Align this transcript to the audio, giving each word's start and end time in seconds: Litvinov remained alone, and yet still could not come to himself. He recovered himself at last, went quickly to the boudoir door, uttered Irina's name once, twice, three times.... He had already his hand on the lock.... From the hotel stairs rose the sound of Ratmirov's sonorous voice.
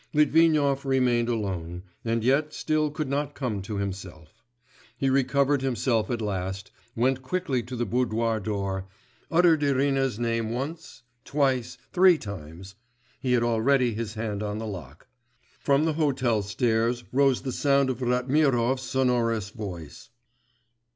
Litvinov 0.15 0.83
remained 0.83 1.29
alone, 1.29 1.83
and 2.03 2.23
yet 2.23 2.55
still 2.55 2.89
could 2.89 3.07
not 3.07 3.35
come 3.35 3.61
to 3.61 3.77
himself. 3.77 4.43
He 4.97 5.11
recovered 5.11 5.61
himself 5.61 6.09
at 6.09 6.23
last, 6.23 6.71
went 6.95 7.21
quickly 7.21 7.61
to 7.61 7.75
the 7.75 7.85
boudoir 7.85 8.39
door, 8.39 8.87
uttered 9.29 9.61
Irina's 9.61 10.17
name 10.17 10.49
once, 10.49 11.03
twice, 11.23 11.77
three 11.93 12.17
times.... 12.17 12.73
He 13.19 13.33
had 13.33 13.43
already 13.43 13.93
his 13.93 14.15
hand 14.15 14.41
on 14.41 14.57
the 14.57 14.65
lock.... 14.65 15.05
From 15.59 15.85
the 15.85 15.93
hotel 15.93 16.41
stairs 16.41 17.03
rose 17.11 17.43
the 17.43 17.51
sound 17.51 17.91
of 17.91 18.01
Ratmirov's 18.01 18.81
sonorous 18.81 19.51
voice. 19.51 20.09